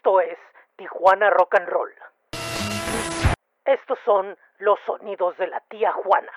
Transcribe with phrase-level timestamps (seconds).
[0.00, 0.38] Esto es
[0.76, 1.90] Tijuana Rock and Roll.
[3.66, 6.32] Estos son los sonidos de la tía Juana.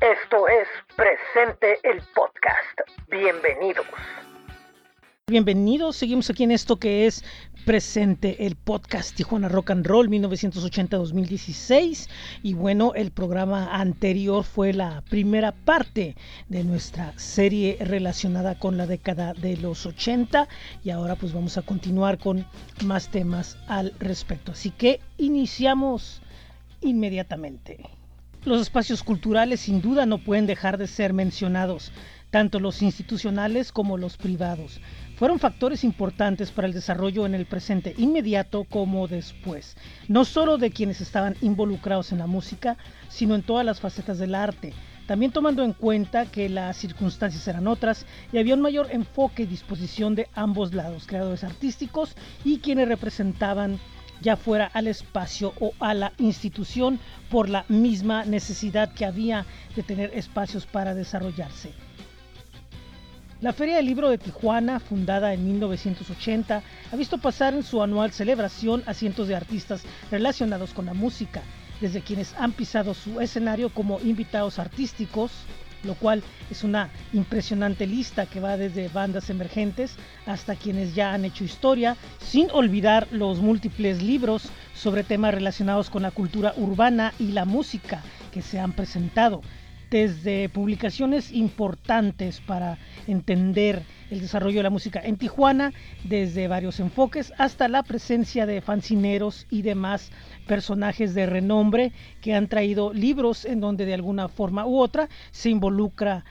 [0.00, 3.08] Esto es Presente el Podcast.
[3.08, 3.84] Bienvenidos.
[5.26, 7.24] Bienvenidos, seguimos aquí en esto que es
[7.64, 12.08] presente el podcast Tijuana Rock and Roll 1980-2016
[12.42, 16.16] y bueno, el programa anterior fue la primera parte
[16.48, 20.48] de nuestra serie relacionada con la década de los 80
[20.82, 22.44] y ahora pues vamos a continuar con
[22.84, 24.52] más temas al respecto.
[24.52, 26.20] Así que iniciamos
[26.80, 27.78] inmediatamente.
[28.44, 31.92] Los espacios culturales sin duda no pueden dejar de ser mencionados,
[32.30, 34.80] tanto los institucionales como los privados
[35.16, 39.76] fueron factores importantes para el desarrollo en el presente inmediato como después,
[40.08, 42.76] no solo de quienes estaban involucrados en la música,
[43.08, 44.72] sino en todas las facetas del arte,
[45.06, 49.46] también tomando en cuenta que las circunstancias eran otras y había un mayor enfoque y
[49.46, 53.78] disposición de ambos lados, creadores artísticos y quienes representaban
[54.22, 59.82] ya fuera al espacio o a la institución por la misma necesidad que había de
[59.82, 61.72] tener espacios para desarrollarse.
[63.42, 66.62] La Feria del Libro de Tijuana, fundada en 1980,
[66.92, 71.42] ha visto pasar en su anual celebración a cientos de artistas relacionados con la música,
[71.80, 75.32] desde quienes han pisado su escenario como invitados artísticos,
[75.82, 81.24] lo cual es una impresionante lista que va desde bandas emergentes hasta quienes ya han
[81.24, 87.32] hecho historia, sin olvidar los múltiples libros sobre temas relacionados con la cultura urbana y
[87.32, 89.42] la música que se han presentado
[89.92, 95.72] desde publicaciones importantes para entender el desarrollo de la música en Tijuana,
[96.04, 100.10] desde varios enfoques hasta la presencia de fancineros y demás
[100.48, 105.50] personajes de renombre que han traído libros en donde de alguna forma u otra se
[105.50, 106.24] involucra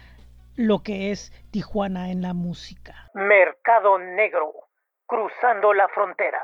[0.55, 3.11] lo que es Tijuana en la música.
[3.13, 4.53] Mercado Negro,
[5.05, 6.41] cruzando la frontera.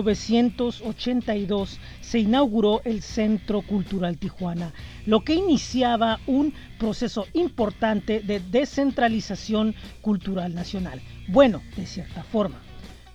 [0.00, 4.72] 1982 se inauguró el Centro Cultural Tijuana,
[5.04, 11.02] lo que iniciaba un proceso importante de descentralización cultural nacional.
[11.28, 12.60] Bueno, de cierta forma.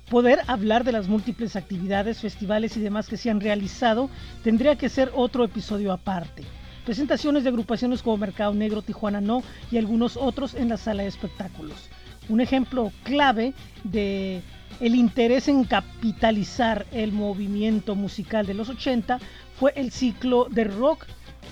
[0.10, 4.10] Poder hablar de las múltiples actividades, festivales y demás que se han realizado
[4.44, 6.44] tendría que ser otro episodio aparte.
[6.86, 11.10] Presentaciones de agrupaciones como Mercado Negro, Tijuana No y algunos otros en la sala de
[11.10, 11.90] espectáculos.
[12.30, 13.54] Un ejemplo clave
[13.84, 14.42] de
[14.80, 19.20] el interés en capitalizar el movimiento musical de los 80
[19.60, 21.06] fue el ciclo de rock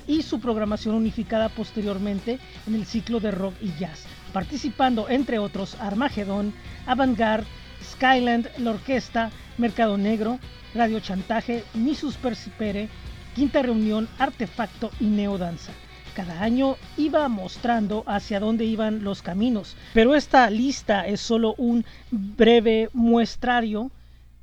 [0.07, 5.75] y su programación unificada posteriormente en el ciclo de rock y jazz, participando entre otros
[5.79, 6.53] Armagedón,
[6.85, 7.47] Avantgarde,
[7.83, 10.39] Skyland, La Orquesta, Mercado Negro,
[10.73, 12.89] Radio Chantaje, Misus Persipere,
[13.35, 15.71] Quinta Reunión, Artefacto y Neodanza.
[16.15, 21.83] Cada año iba mostrando hacia dónde iban los caminos, pero esta lista es solo un
[22.09, 23.91] breve muestrario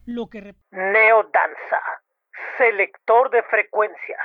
[0.05, 1.81] lo que Neodanza,
[2.59, 4.21] selector de frecuencias.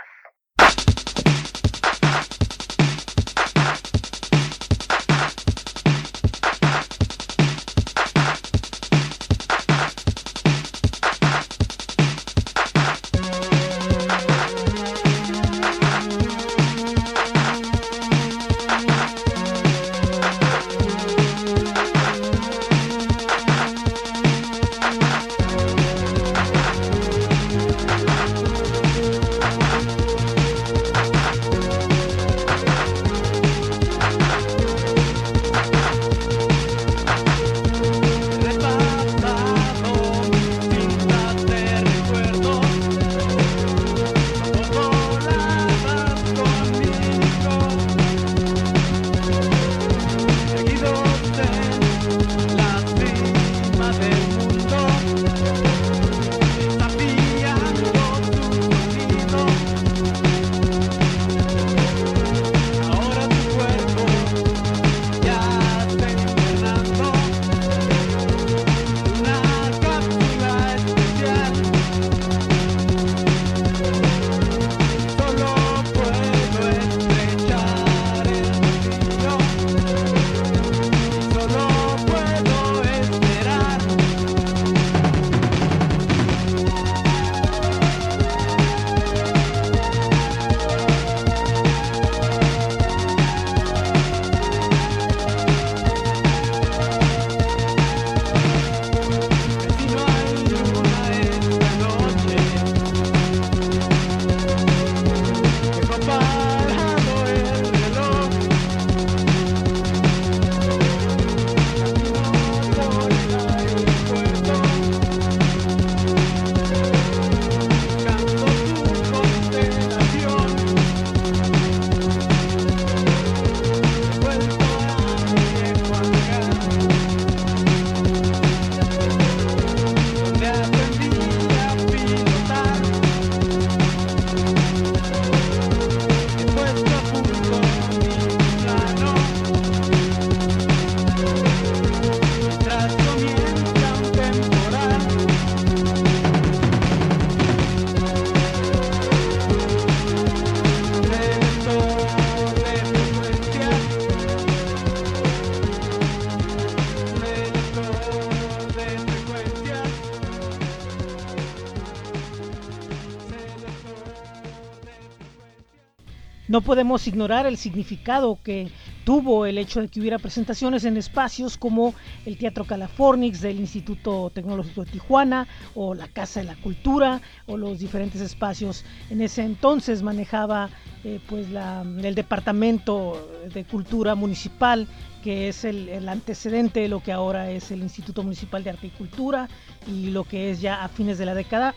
[166.47, 168.69] No podemos ignorar el significado que
[169.03, 171.94] tuvo el hecho de que hubiera presentaciones en espacios como
[172.25, 175.45] el Teatro Californix del Instituto Tecnológico de Tijuana
[175.75, 178.85] o la Casa de la Cultura o los diferentes espacios.
[179.09, 180.69] En ese entonces manejaba
[181.03, 184.88] eh, pues el Departamento de Cultura Municipal
[185.23, 188.87] que es el, el, antecedente de lo que ahora es el Instituto Municipal de Arte
[188.87, 189.49] y Cultura
[189.85, 191.75] y lo que es ya a fines de la década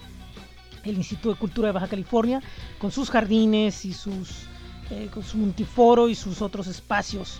[0.84, 2.40] el Instituto de Cultura de Baja California,
[2.78, 4.48] con sus jardines y sus
[4.90, 7.38] eh, con su multiforo y sus otros espacios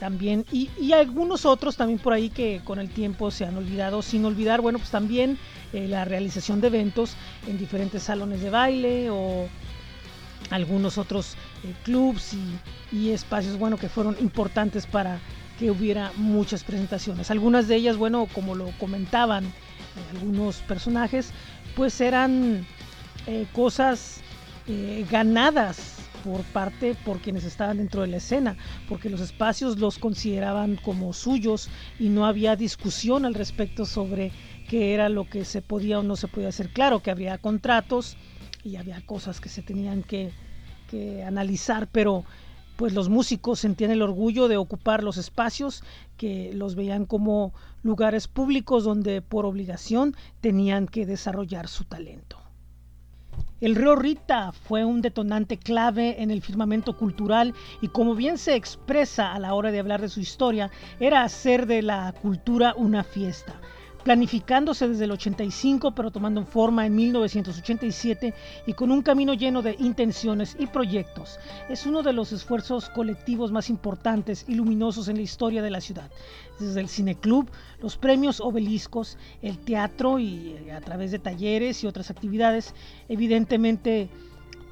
[0.00, 0.46] también.
[0.50, 4.62] Y, algunos otros también por ahí que con el tiempo se han olvidado sin olvidar
[4.62, 5.38] bueno pues también
[5.74, 7.14] eh, la realización de eventos
[7.46, 9.46] en diferentes salones de baile o
[10.48, 11.34] algunos otros
[11.64, 15.20] eh, clubs y, y, espacios bueno que fueron importantes para
[15.58, 17.30] que hubiera muchas presentaciones.
[17.30, 19.44] Algunas de ellas bueno como lo comentaban
[20.14, 21.30] algunos personajes
[21.74, 22.66] pues eran
[23.52, 24.20] cosas
[25.10, 25.95] ganadas
[26.26, 28.56] por parte por quienes estaban dentro de la escena,
[28.88, 31.68] porque los espacios los consideraban como suyos
[32.00, 34.32] y no había discusión al respecto sobre
[34.68, 36.70] qué era lo que se podía o no se podía hacer.
[36.70, 38.16] Claro que había contratos
[38.64, 40.32] y había cosas que se tenían que,
[40.90, 42.24] que analizar, pero
[42.74, 45.84] pues los músicos sentían el orgullo de ocupar los espacios
[46.16, 47.54] que los veían como
[47.84, 52.45] lugares públicos donde por obligación tenían que desarrollar su talento.
[53.58, 58.54] El río Rita fue un detonante clave en el firmamento cultural y como bien se
[58.54, 60.70] expresa a la hora de hablar de su historia,
[61.00, 63.54] era hacer de la cultura una fiesta.
[64.06, 68.34] Planificándose desde el 85 pero tomando forma en 1987
[68.64, 71.40] y con un camino lleno de intenciones y proyectos.
[71.68, 75.80] Es uno de los esfuerzos colectivos más importantes y luminosos en la historia de la
[75.80, 76.08] ciudad.
[76.60, 77.50] Desde el cineclub,
[77.82, 82.76] los premios obeliscos, el teatro y eh, a través de talleres y otras actividades,
[83.08, 84.08] evidentemente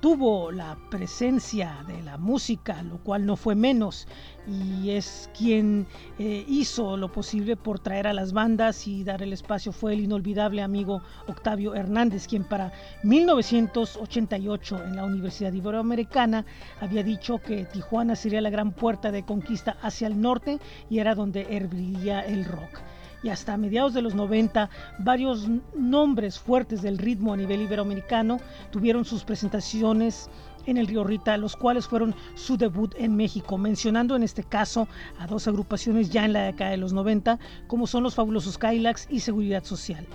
[0.05, 4.07] tuvo la presencia de la música, lo cual no fue menos,
[4.47, 5.87] y es quien
[6.19, 9.73] eh, hizo lo posible por traer a las bandas y dar el espacio.
[9.73, 12.71] Fue el inolvidable amigo Octavio Hernández, quien para
[13.03, 16.45] 1988 en la Universidad Iberoamericana
[16.83, 20.59] había dicho que Tijuana sería la gran puerta de conquista hacia el norte
[20.91, 22.83] y era donde herviría el rock
[23.25, 28.39] y hasta mediados de los 90 varios nombres fuertes del ritmo a nivel iberoamericano
[28.71, 30.29] tuvieron sus presentaciones
[30.67, 34.89] en el Río Rita, los cuales fueron su debut en México, mencionando en este caso
[35.19, 39.07] a dos agrupaciones ya en la década de los 90, como son los fabulosos Kylax
[39.11, 40.07] y Seguridad Social.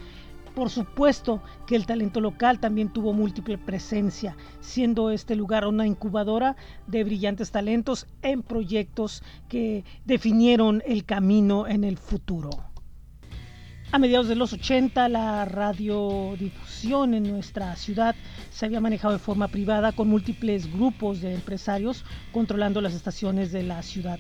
[0.56, 6.56] Por supuesto que el talento local también tuvo múltiple presencia, siendo este lugar una incubadora
[6.88, 12.68] de brillantes talentos en proyectos que definieron el camino en el futuro.
[13.91, 18.15] A mediados de los 80, la radiodifusión en nuestra ciudad
[18.51, 23.63] se había manejado de forma privada con múltiples grupos de empresarios controlando las estaciones de
[23.63, 24.19] la ciudad.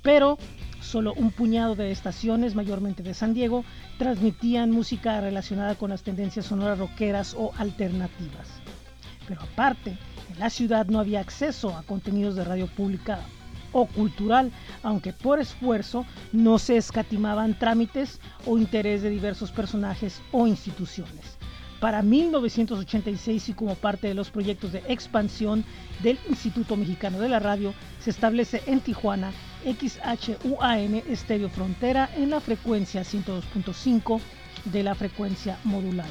[0.00, 0.38] Pero
[0.80, 3.62] solo un puñado de estaciones, mayormente de San Diego,
[3.98, 8.48] transmitían música relacionada con las tendencias sonoras rockeras o alternativas.
[9.28, 9.98] Pero aparte,
[10.32, 13.20] en la ciudad no había acceso a contenidos de radio pública
[13.72, 20.46] o cultural, aunque por esfuerzo no se escatimaban trámites o interés de diversos personajes o
[20.46, 21.38] instituciones.
[21.80, 25.64] Para 1986 y como parte de los proyectos de expansión
[26.02, 29.32] del Instituto Mexicano de la Radio, se establece en Tijuana
[29.64, 34.20] XHUAN Estéreo Frontera en la frecuencia 102.5
[34.66, 36.08] de la frecuencia modulada.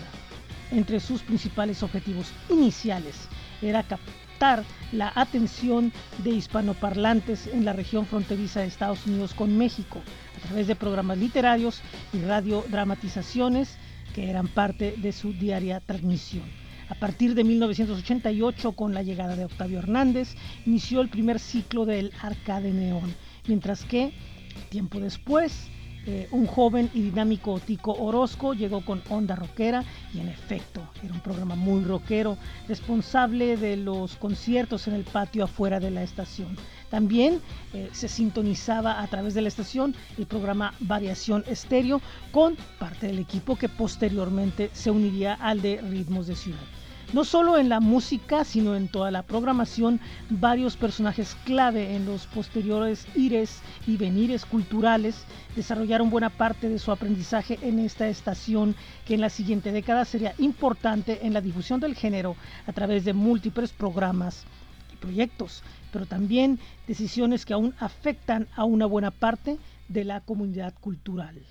[0.71, 3.27] Entre sus principales objetivos iniciales
[3.61, 3.83] era
[4.93, 5.91] la atención
[6.23, 10.01] de hispanoparlantes en la región fronteriza de Estados Unidos con México
[10.37, 11.81] a través de programas literarios
[12.13, 13.75] y radiodramatizaciones
[14.15, 16.45] que eran parte de su diaria transmisión.
[16.87, 22.13] A partir de 1988, con la llegada de Octavio Hernández, inició el primer ciclo del
[22.21, 23.13] Arcade Neón,
[23.45, 24.13] mientras que,
[24.69, 25.67] tiempo después,
[26.11, 31.13] eh, un joven y dinámico Tico Orozco llegó con onda rockera y en efecto era
[31.13, 32.35] un programa muy rockero,
[32.67, 36.57] responsable de los conciertos en el patio afuera de la estación.
[36.89, 37.39] También
[37.75, 42.01] eh, se sintonizaba a través de la estación el programa Variación Estéreo
[42.31, 46.78] con parte del equipo que posteriormente se uniría al de Ritmos de Ciudad.
[47.11, 49.99] No solo en la música, sino en toda la programación,
[50.29, 55.25] varios personajes clave en los posteriores ires y venires culturales
[55.55, 58.75] desarrollaron buena parte de su aprendizaje en esta estación
[59.07, 62.35] que en la siguiente década sería importante en la difusión del género
[62.67, 64.43] a través de múltiples programas
[64.93, 70.75] y proyectos, pero también decisiones que aún afectan a una buena parte de la comunidad
[70.79, 71.41] cultural.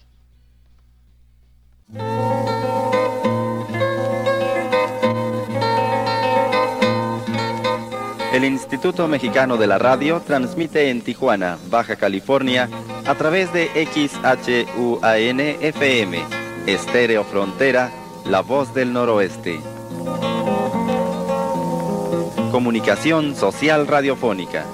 [8.32, 12.68] El Instituto Mexicano de la Radio transmite en Tijuana, Baja California,
[13.06, 16.18] a través de XHUAN FM,
[16.66, 17.90] Estéreo Frontera,
[18.26, 19.58] La Voz del Noroeste.
[22.52, 24.66] Comunicación Social Radiofónica.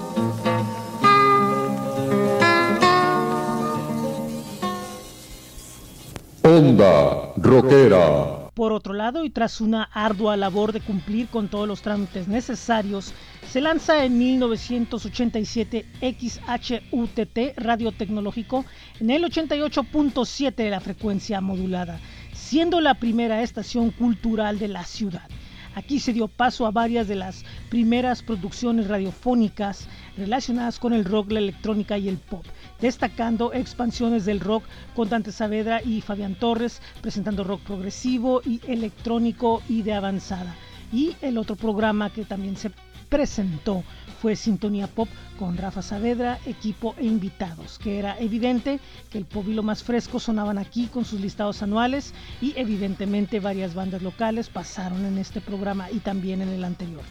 [6.43, 8.44] Onda Rockera.
[8.55, 13.13] Por otro lado, y tras una ardua labor de cumplir con todos los trámites necesarios,
[13.51, 18.65] se lanza en 1987 XHUTT Radio Tecnológico
[19.01, 21.99] en el 88.7 de la frecuencia modulada,
[22.33, 25.29] siendo la primera estación cultural de la ciudad.
[25.75, 31.33] Aquí se dio paso a varias de las primeras producciones radiofónicas relacionadas con el rock,
[31.33, 32.45] la electrónica y el pop,
[32.81, 34.65] destacando expansiones del rock
[34.95, 40.55] con Dante Saavedra y Fabián Torres, presentando rock progresivo y electrónico y de avanzada.
[40.93, 42.71] Y el otro programa que también se
[43.09, 43.83] presentó
[44.25, 49.45] fue Sintonía Pop con Rafa Saavedra, equipo e invitados, que era evidente que el pop
[49.63, 55.19] más fresco sonaban aquí con sus listados anuales y evidentemente varias bandas locales pasaron en
[55.19, 57.03] este programa y también en el anterior.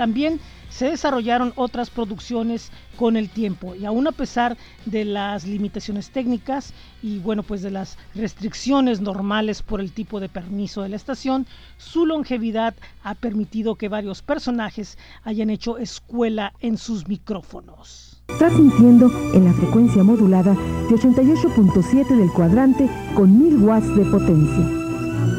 [0.00, 0.40] También
[0.70, 6.72] se desarrollaron otras producciones con el tiempo y aún a pesar de las limitaciones técnicas
[7.02, 11.46] y bueno pues de las restricciones normales por el tipo de permiso de la estación,
[11.76, 18.22] su longevidad ha permitido que varios personajes hayan hecho escuela en sus micrófonos.
[18.38, 24.79] transmitiendo en la frecuencia modulada de 88.7 del cuadrante con 1000 watts de potencia.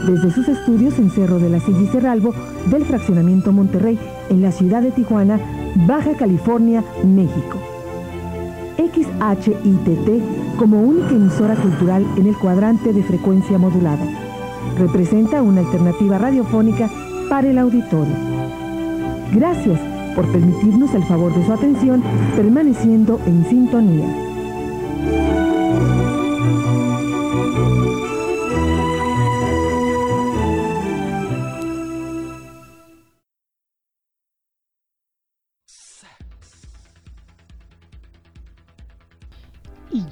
[0.08, 2.34] Desde sus estudios en Cerro de la Silla y Cerralbo
[2.72, 5.39] del Fraccionamiento Monterrey en la ciudad de Tijuana,
[5.88, 7.60] Baja California, México.
[8.77, 14.05] XHITT como única emisora cultural en el cuadrante de frecuencia modulada.
[14.77, 16.89] Representa una alternativa radiofónica
[17.29, 18.15] para el auditorio.
[19.34, 19.79] Gracias
[20.15, 22.03] por permitirnos el favor de su atención
[22.36, 24.30] permaneciendo en sintonía.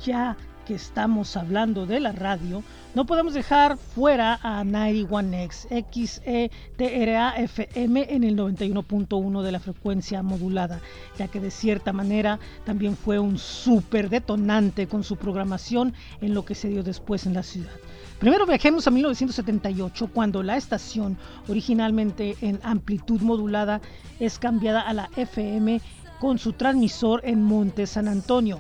[0.10, 0.36] Ya
[0.66, 2.64] que estamos hablando de la radio,
[2.96, 10.82] no podemos dejar fuera a 91X XETRA FM en el 91.1 de la frecuencia modulada,
[11.20, 16.44] ya que de cierta manera también fue un súper detonante con su programación en lo
[16.44, 17.76] que se dio después en la ciudad.
[18.20, 23.80] Primero viajemos a 1978, cuando la estación, originalmente en amplitud modulada,
[24.20, 25.80] es cambiada a la FM
[26.20, 28.60] con su transmisor en Monte San Antonio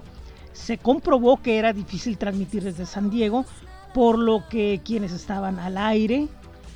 [0.54, 3.46] se comprobó que era difícil transmitir desde San Diego,
[3.94, 6.28] por lo que quienes estaban al aire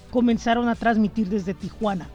[0.10, 2.08] comenzaron a transmitir desde Tijuana.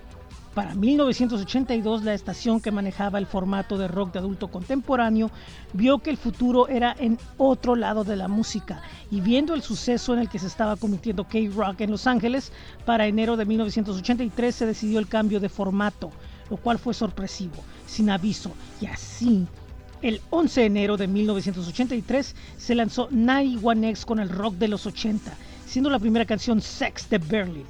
[0.55, 5.31] Para 1982 la estación que manejaba el formato de rock de adulto contemporáneo
[5.73, 10.15] vio que el futuro era en otro lado de la música y viendo el suceso
[10.15, 12.51] en el que se estaba cometiendo K-Rock en Los Ángeles,
[12.85, 16.11] para enero de 1983 se decidió el cambio de formato,
[16.51, 18.51] lo cual fue sorpresivo, sin aviso,
[18.81, 19.47] y así
[20.03, 25.33] el 11 de enero de 1983 se lanzó 91X con el rock de los 80,
[25.67, 27.65] siendo la primera canción Sex de Berlin.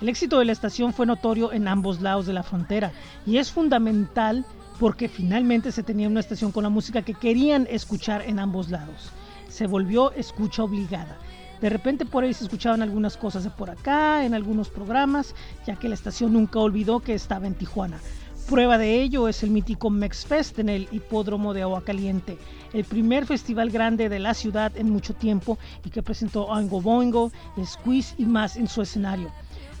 [0.00, 2.92] El éxito de la estación fue notorio en ambos lados de la frontera
[3.26, 4.44] y es fundamental
[4.78, 9.10] porque finalmente se tenía una estación con la música que querían escuchar en ambos lados.
[9.48, 11.18] Se volvió escucha obligada.
[11.60, 15.34] De repente por ahí se escuchaban algunas cosas de por acá, en algunos programas,
[15.66, 18.00] ya que la estación nunca olvidó que estaba en Tijuana.
[18.48, 22.36] Prueba de ello es el mítico Mexfest en el hipódromo de Agua Caliente,
[22.72, 27.30] el primer festival grande de la ciudad en mucho tiempo y que presentó Oingo Boingo,
[27.64, 29.30] Squeeze y más en su escenario.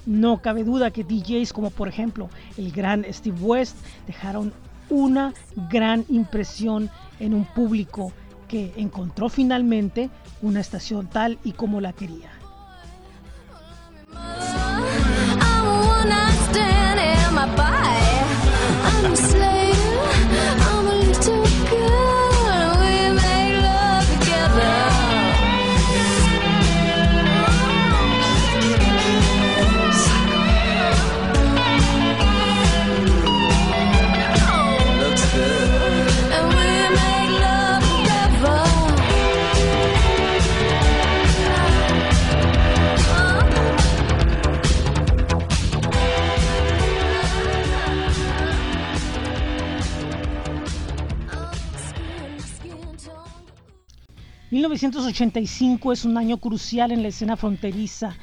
[0.06, 4.52] No cabe duda que DJs como por ejemplo el gran Steve West dejaron
[4.88, 5.34] una
[5.70, 8.12] gran impresión en un público
[8.48, 10.10] que encontró finalmente
[10.42, 12.30] una estación tal y como la quería.
[54.80, 58.16] ...1985 es un año crucial en la escena fronteriza...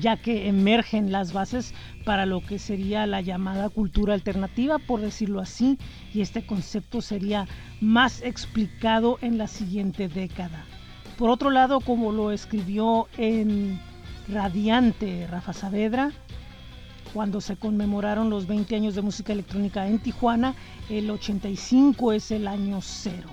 [0.00, 1.74] ...ya que emergen las bases
[2.04, 5.76] para lo que sería la llamada cultura alternativa, por decirlo así...
[6.12, 7.48] ...y este concepto sería
[7.80, 10.64] más explicado en la siguiente década.
[11.18, 13.80] Por otro lado, como lo escribió en
[14.28, 16.12] Radiante Rafa Saavedra...
[17.12, 20.54] ...cuando se conmemoraron los 20 años de música electrónica en Tijuana...
[20.88, 23.30] ...el 85 es el año cero.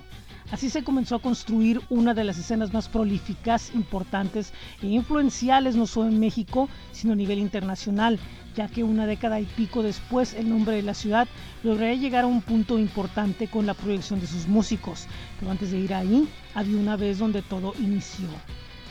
[0.51, 5.87] Así se comenzó a construir una de las escenas más prolíficas, importantes e influenciales no
[5.87, 8.19] solo en México, sino a nivel internacional,
[8.53, 11.29] ya que una década y pico después el nombre de la ciudad
[11.63, 15.07] lograría llegar a un punto importante con la proyección de sus músicos.
[15.39, 18.27] Pero antes de ir ahí, había una vez donde todo inició.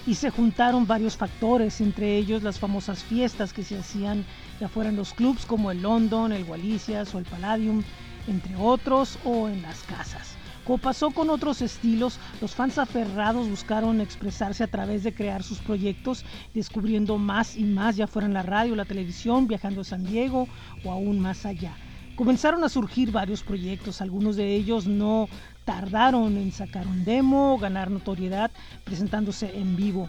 [0.06, 4.24] Y se juntaron varios factores, entre ellos las famosas fiestas que se hacían
[4.60, 7.82] ya fuera en los clubs como el London, el Walisias o el Palladium,
[8.28, 10.39] entre otros, o en las casas.
[10.70, 15.58] Como pasó con otros estilos, los fans aferrados buscaron expresarse a través de crear sus
[15.58, 20.04] proyectos, descubriendo más y más, ya fuera en la radio, la televisión, viajando a San
[20.04, 20.46] Diego
[20.84, 21.72] o aún más allá.
[22.14, 25.28] Comenzaron a surgir varios proyectos, algunos de ellos no
[25.64, 28.52] tardaron en sacar un demo, ganar notoriedad,
[28.84, 30.08] presentándose en vivo.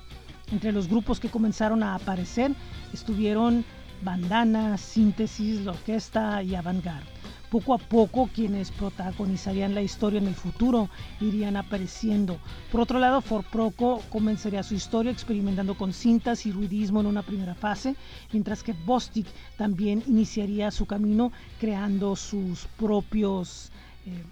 [0.51, 2.51] Entre los grupos que comenzaron a aparecer
[2.93, 3.65] estuvieron
[4.03, 7.10] Bandana, Síntesis, La Orquesta y Avantgarde.
[7.51, 12.39] Poco a poco quienes protagonizarían la historia en el futuro irían apareciendo.
[12.71, 17.53] Por otro lado, Forproco comenzaría su historia experimentando con cintas y ruidismo en una primera
[17.53, 17.95] fase,
[18.31, 23.71] mientras que Bostic también iniciaría su camino creando sus propios...
[24.07, 24.23] Eh,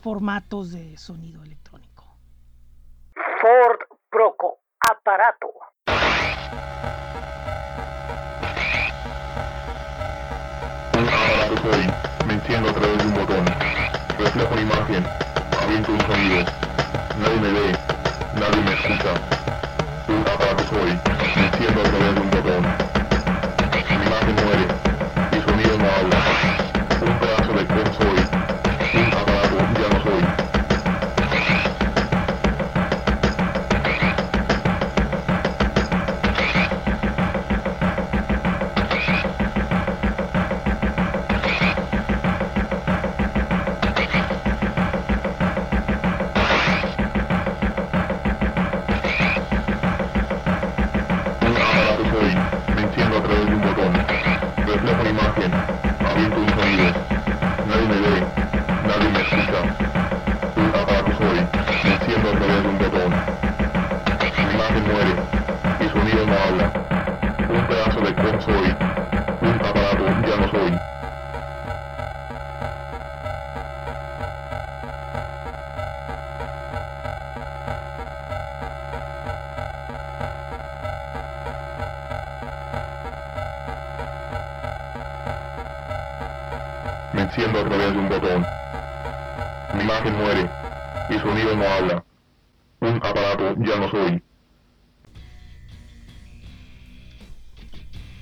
[0.00, 2.04] formatos de sonido electrónico.
[3.40, 5.48] Ford Proco, aparato.
[11.02, 11.86] Aparato soy,
[12.26, 13.44] me enciendo a través de un botón,
[14.18, 15.04] reflejo imagen,
[15.62, 16.44] aviento un sonido,
[17.18, 17.76] nadie me ve,
[18.38, 19.14] nadie me escucha.
[20.08, 20.90] Un aparato soy,
[21.36, 22.23] me enciendo a través de un botón,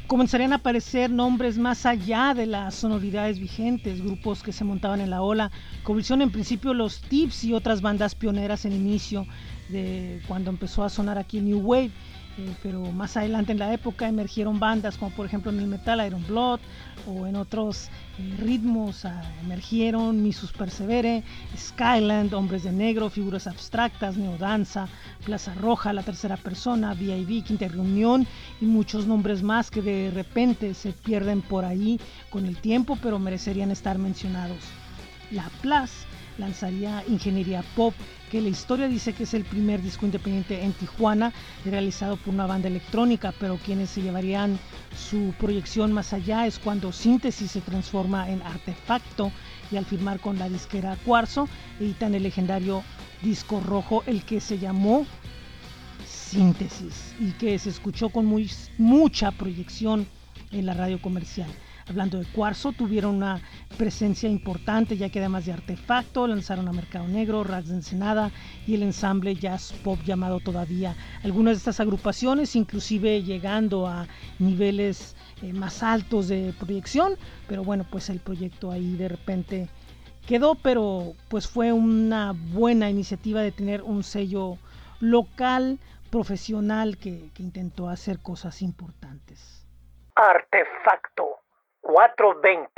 [0.07, 5.09] Comenzarían a aparecer nombres más allá de las sonoridades vigentes, grupos que se montaban en
[5.09, 5.50] la ola,
[5.85, 9.26] como en principio los Tips y otras bandas pioneras en inicio
[9.70, 11.92] de cuando empezó a sonar aquí New Wave.
[12.38, 16.05] Eh, pero más adelante en la época emergieron bandas como por ejemplo en el metal
[16.07, 16.61] Iron Blood
[17.07, 21.25] o en otros eh, ritmos ah, emergieron Misus Persevere,
[21.57, 24.88] Skyland, Hombres de Negro, Figuras Abstractas, Neodanza,
[25.27, 28.27] Plaza Roja, La Tercera Persona, VIV, Quinta Reunión
[28.62, 33.18] y muchos nombres más que de repente se pierden por ahí con el tiempo pero
[33.18, 34.59] merecerían estar mencionados.
[35.31, 36.07] La Place
[36.38, 37.95] lanzaría Ingeniería Pop,
[38.33, 41.35] que la historia dice que es el primer disco independiente en Tijuana
[41.66, 44.59] realizado por una banda electrónica, pero quienes se llevarían
[44.97, 49.31] su proyección más allá es cuando Síntesis se transforma en Artefacto
[49.71, 51.47] y al firmar con la disquera Cuarzo
[51.79, 52.83] editan el legendario
[53.21, 55.05] disco rojo, el que se llamó
[56.07, 60.07] Síntesis y que se escuchó con muy, mucha proyección
[60.53, 61.51] en la radio comercial.
[61.88, 63.40] Hablando de Cuarzo, tuvieron una
[63.77, 68.31] presencia importante ya que además de Artefacto lanzaron a Mercado Negro, Rags de Ensenada
[68.66, 70.95] y el ensamble jazz pop llamado Todavía.
[71.25, 74.07] Algunas de estas agrupaciones inclusive llegando a
[74.38, 77.14] niveles eh, más altos de proyección,
[77.49, 79.68] pero bueno, pues el proyecto ahí de repente
[80.27, 84.57] quedó, pero pues fue una buena iniciativa de tener un sello
[85.01, 89.66] local, profesional que intentó hacer cosas importantes.
[90.14, 91.41] Artefacto
[91.87, 92.68] 420.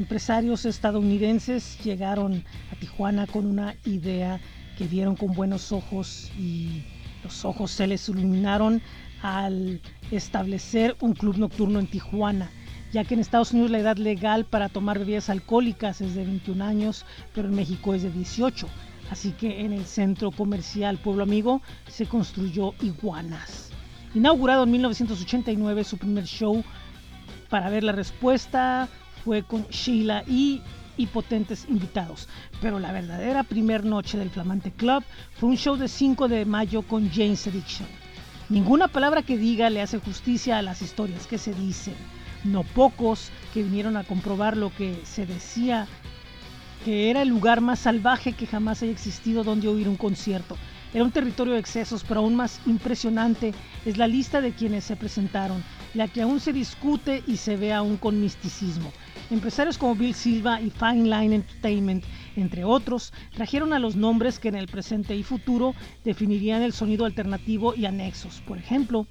[0.00, 4.40] Empresarios estadounidenses llegaron a Tijuana con una idea
[4.78, 6.84] que vieron con buenos ojos y
[7.22, 8.80] los ojos se les iluminaron
[9.20, 12.50] al establecer un club nocturno en Tijuana,
[12.94, 16.64] ya que en Estados Unidos la edad legal para tomar bebidas alcohólicas es de 21
[16.64, 18.68] años, pero en México es de 18.
[19.10, 23.70] Así que en el centro comercial Pueblo Amigo se construyó Iguanas.
[24.14, 26.64] Inaugurado en 1989, su primer show
[27.50, 28.88] para ver la respuesta
[29.24, 30.60] fue con Sheila y
[31.00, 32.28] y potentes invitados.
[32.60, 35.02] Pero la verdadera primer noche del Flamante Club
[35.34, 37.88] fue un show de 5 de mayo con James Addiction.
[38.50, 41.94] Ninguna palabra que diga le hace justicia a las historias que se dicen.
[42.44, 45.86] No pocos que vinieron a comprobar lo que se decía
[46.84, 50.56] que era el lugar más salvaje que jamás haya existido donde oír un concierto.
[50.92, 53.52] Era un territorio de excesos, pero aún más impresionante
[53.84, 55.62] es la lista de quienes se presentaron,
[55.94, 58.90] la que aún se discute y se ve aún con misticismo.
[59.30, 64.48] Empresarios como Bill Silva y Fine Line Entertainment, entre otros, trajeron a los nombres que
[64.48, 68.40] en el presente y futuro definirían el sonido alternativo y anexos.
[68.40, 69.06] Por ejemplo,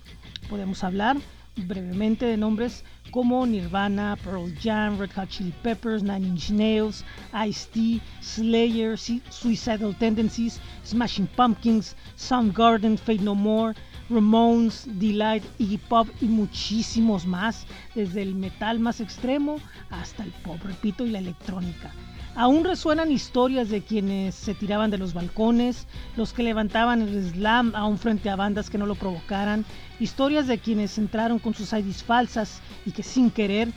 [0.50, 1.16] podemos hablar
[1.56, 7.06] brevemente de nombres como Nirvana, Pearl Jam, Red Hot Chili Peppers, Nine Inch Nails,
[7.48, 13.74] Ice-T, Slayer, Suicidal Tendencies, Smashing Pumpkins, Soundgarden, Fate No More,
[14.10, 19.58] Ramones, Delight, Iggy Pop y muchísimos más, desde el metal más extremo
[19.90, 21.92] hasta el pop, repito, y la electrónica.
[22.36, 27.74] Aún resuenan historias de quienes se tiraban de los balcones, los que levantaban el slam
[27.76, 29.66] aún frente a bandas que no lo provocaran,
[30.00, 33.70] historias de quienes entraron con sus IDs falsas y que sin querer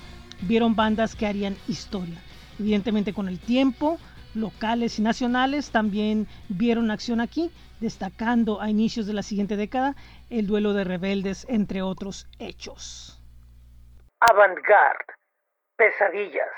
[0.42, 2.22] vieron bandas que harían historia.
[2.58, 3.98] Evidentemente con el tiempo,
[4.34, 9.96] locales y nacionales también vieron acción aquí, destacando a inicios de la siguiente década
[10.38, 13.22] el duelo de rebeldes, entre otros hechos.
[14.20, 15.14] Avantgarde,
[15.76, 16.48] pesadillas.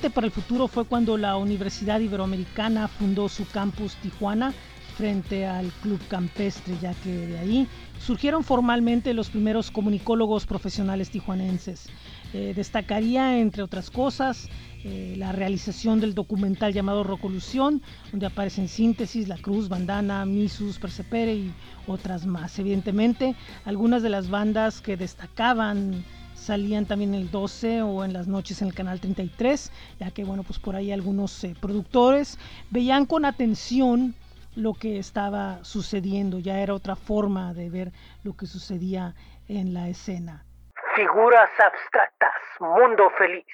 [0.00, 4.54] Para el futuro fue cuando la Universidad Iberoamericana fundó su campus Tijuana
[4.96, 11.90] frente al Club Campestre, ya que de ahí surgieron formalmente los primeros comunicólogos profesionales tijuanenses.
[12.32, 14.48] Eh, destacaría, entre otras cosas,
[14.82, 21.34] eh, la realización del documental llamado Rocolución, donde aparecen Síntesis, La Cruz, Bandana, Misus, Persepere
[21.34, 21.52] y
[21.86, 22.58] otras más.
[22.58, 26.02] Evidentemente, algunas de las bandas que destacaban
[26.42, 30.42] salían también el 12 o en las noches en el canal 33, ya que bueno,
[30.42, 32.38] pues por ahí algunos eh, productores
[32.70, 34.14] veían con atención
[34.56, 37.92] lo que estaba sucediendo, ya era otra forma de ver
[38.24, 39.14] lo que sucedía
[39.48, 40.44] en la escena.
[40.94, 43.46] Figuras abstractas, mundo feliz.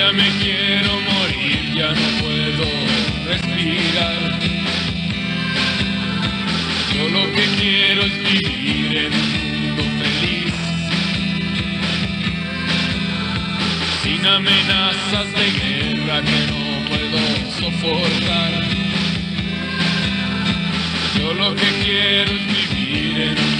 [0.00, 2.66] ya me quiero morir, ya no puedo
[3.26, 4.20] respirar.
[6.94, 10.54] Yo lo que quiero es vivir en un mundo feliz,
[14.02, 17.20] sin amenazas de guerra que no puedo
[17.60, 18.52] soportar.
[21.18, 23.59] Yo lo que quiero es vivir en un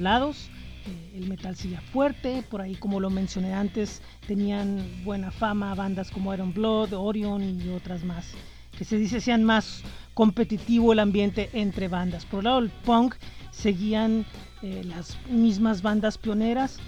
[0.00, 0.50] lados.
[0.86, 6.10] Eh, el metal sigue fuerte, por ahí como lo mencioné antes, tenían buena fama bandas
[6.10, 8.32] como Iron Blood, Orion y otras más,
[8.76, 9.82] que se dice sean más
[10.14, 12.24] competitivo el ambiente entre bandas.
[12.24, 13.16] Por el lado del punk
[13.50, 14.24] seguían
[14.62, 16.78] eh, las mismas bandas pioneras,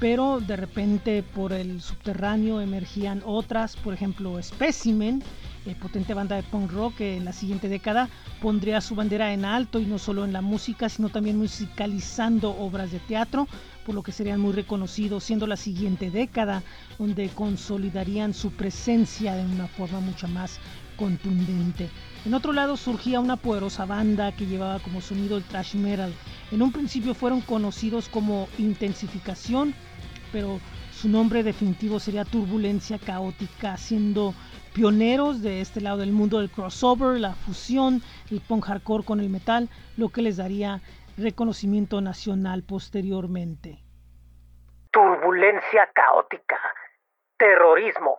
[0.00, 5.22] pero de repente por el subterráneo emergían otras, por ejemplo Specimen,
[5.66, 8.08] eh, potente banda de punk rock que en la siguiente década
[8.42, 12.92] pondría su bandera en alto y no solo en la música, sino también musicalizando obras
[12.92, 13.48] de teatro,
[13.86, 16.62] por lo que serían muy reconocidos, siendo la siguiente década
[16.98, 20.58] donde consolidarían su presencia de una forma mucho más
[20.96, 21.88] contundente.
[22.24, 26.12] En otro lado surgía una poderosa banda que llevaba como sonido el thrash metal.
[26.50, 29.74] En un principio fueron conocidos como Intensificación,
[30.32, 30.60] pero
[30.92, 34.34] su nombre definitivo sería Turbulencia Caótica, siendo
[34.74, 39.30] pioneros de este lado del mundo del crossover, la fusión, el punk hardcore con el
[39.30, 40.80] metal, lo que les daría
[41.16, 43.78] reconocimiento nacional posteriormente.
[44.90, 46.58] Turbulencia caótica,
[47.38, 48.18] terrorismo.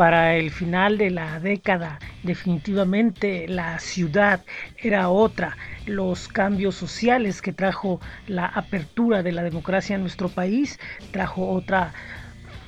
[0.00, 4.42] Para el final de la década definitivamente la ciudad
[4.78, 10.80] era otra, los cambios sociales que trajo la apertura de la democracia en nuestro país
[11.10, 11.92] trajo otra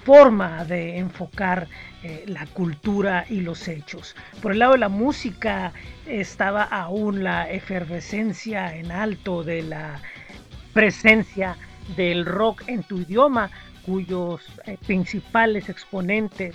[0.04, 1.68] forma de enfocar
[2.02, 4.14] eh, la cultura y los hechos.
[4.42, 5.72] Por el lado de la música
[6.04, 10.02] estaba aún la efervescencia en alto de la
[10.74, 11.56] presencia
[11.96, 13.50] del rock en tu idioma,
[13.86, 16.54] cuyos eh, principales exponentes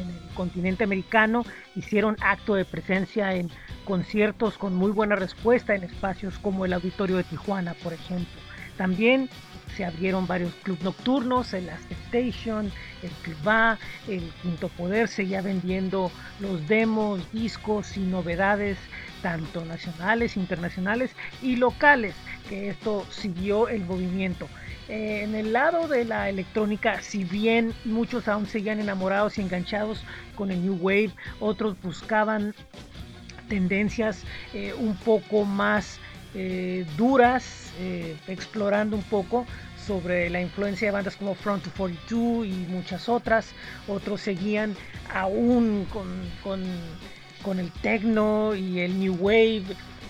[0.00, 1.44] en el continente americano
[1.74, 3.50] hicieron acto de presencia en
[3.84, 8.40] conciertos con muy buena respuesta en espacios como el Auditorio de Tijuana, por ejemplo.
[8.76, 9.30] También
[9.76, 12.70] se abrieron varios clubes nocturnos, el Last Station,
[13.02, 13.78] el Club A,
[14.08, 18.78] el Quinto Poder seguía vendiendo los demos, discos y novedades
[19.22, 21.10] tanto nacionales, internacionales
[21.42, 22.14] y locales,
[22.48, 24.48] que esto siguió el movimiento.
[24.88, 30.04] Eh, en el lado de la electrónica, si bien muchos aún seguían enamorados y enganchados
[30.36, 31.10] con el New Wave,
[31.40, 32.54] otros buscaban
[33.48, 34.22] tendencias
[34.54, 35.98] eh, un poco más
[36.34, 37.72] eh, duras,
[38.26, 39.46] explorando un poco
[39.86, 43.52] sobre la influencia de bandas como Front to 42 y muchas otras.
[43.86, 44.74] Otros seguían
[45.12, 46.08] aún con,
[47.42, 49.64] con el techno y el new wave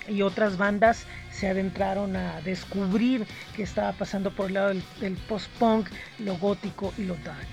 [0.08, 5.88] y otras bandas se adentraron a descubrir qué estaba pasando por el lado del, post-punk,
[6.18, 7.48] lo gótico y lo dark.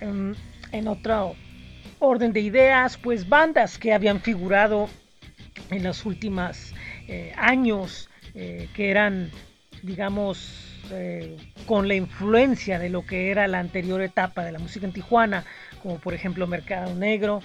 [0.00, 0.34] En,
[0.72, 1.34] en otro
[1.98, 4.88] orden de ideas, pues bandas que habían figurado
[5.70, 6.72] en los últimos
[7.08, 9.30] eh, años, eh, que eran,
[9.82, 11.36] digamos, eh,
[11.66, 15.44] con la influencia de lo que era la anterior etapa de la música en Tijuana,
[15.82, 17.42] como por ejemplo Mercado Negro,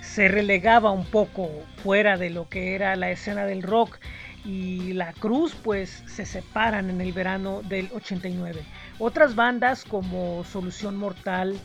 [0.00, 1.50] se relegaba un poco
[1.82, 3.98] fuera de lo que era la escena del rock
[4.44, 8.62] y La Cruz pues se separan en el verano del 89.
[8.98, 11.58] Otras bandas como Solución Mortal,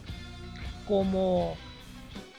[0.87, 1.55] como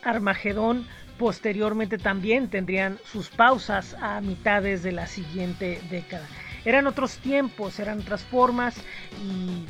[0.03, 0.87] Armagedón,
[1.19, 6.27] posteriormente también tendrían sus pausas a mitades de la siguiente década.
[6.65, 8.77] Eran otros tiempos, eran otras formas
[9.25, 9.65] y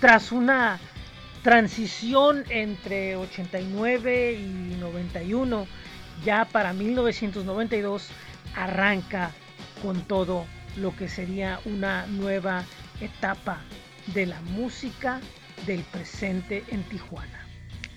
[0.00, 0.78] tras una
[1.42, 5.66] transición entre 89 y 91,
[6.24, 8.08] ya para 1992
[8.56, 9.30] arranca
[9.82, 10.44] con todo
[10.76, 12.64] lo que sería una nueva
[13.00, 13.60] etapa
[14.14, 15.20] de la música
[15.66, 17.46] del presente en Tijuana.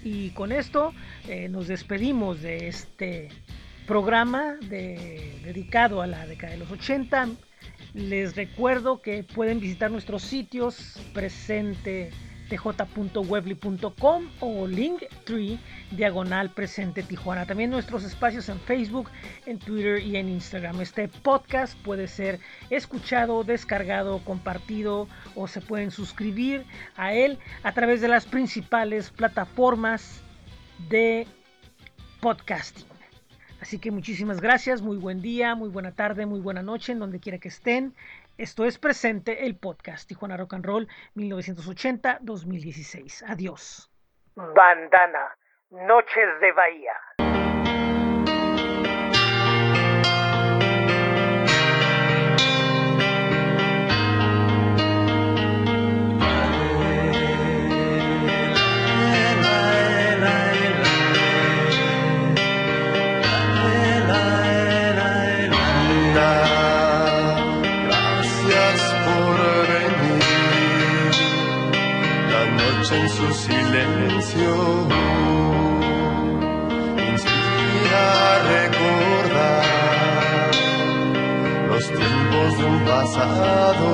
[0.03, 0.93] Y con esto
[1.27, 3.29] eh, nos despedimos de este
[3.89, 7.29] programa dedicado a la década de los 80.
[7.95, 12.11] Les recuerdo que pueden visitar nuestros sitios presente
[12.49, 15.57] tj.webly.com o linktree
[15.89, 17.47] diagonal presente Tijuana.
[17.47, 19.09] También nuestros espacios en Facebook,
[19.47, 20.81] en Twitter y en Instagram.
[20.81, 26.63] Este podcast puede ser escuchado, descargado, compartido o se pueden suscribir
[26.95, 30.21] a él a través de las principales plataformas
[30.89, 31.25] de
[32.21, 32.98] podcasting.
[33.61, 37.19] Así que muchísimas gracias, muy buen día, muy buena tarde, muy buena noche, en donde
[37.19, 37.93] quiera que estén.
[38.37, 43.25] Esto es presente el podcast Tijuana Rock and Roll 1980-2016.
[43.27, 43.91] Adiós.
[44.35, 45.35] Bandana,
[45.71, 46.93] Noches de Bahía.
[73.19, 74.51] Su silencio.
[77.11, 79.63] Inspira a recordar
[81.69, 83.87] los tiempos de un pasado.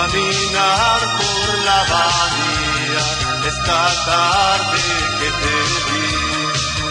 [0.00, 3.04] Caminar por la bahía
[3.50, 4.82] esta tarde
[5.18, 5.56] que te
[5.88, 6.08] vi.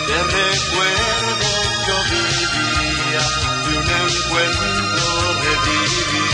[0.09, 3.23] De recuerdos yo vivía,
[3.65, 5.07] de un encuentro
[5.43, 6.27] reviví.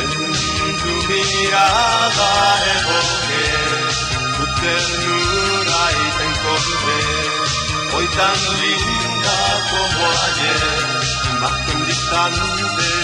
[0.00, 2.30] En tu mirada
[2.76, 3.48] evoqué
[4.36, 7.00] tu ternura y te encontré
[7.96, 9.05] hoy tan linda
[9.76, 10.60] como ayer,
[11.36, 12.96] imagen distante de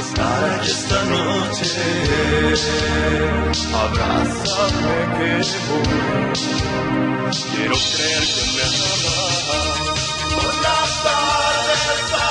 [0.00, 1.64] Estar aquí esta noche,
[3.74, 5.30] abrázame que
[5.68, 6.26] voy.
[7.50, 10.02] Quiero creer que me amas.
[10.34, 12.25] Por las tardes.